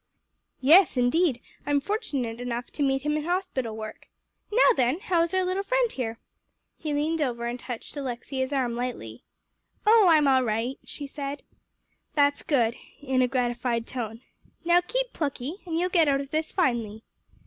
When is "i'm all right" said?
10.09-10.79